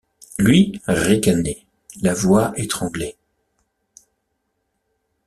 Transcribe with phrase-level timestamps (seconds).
[0.39, 1.63] Lui ricanait,
[2.01, 3.15] la voix étranglée.